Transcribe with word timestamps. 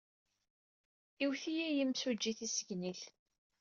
Iwet-iyi 1.23 1.67
yimsujji 1.75 2.31
tissegnit. 2.39 3.01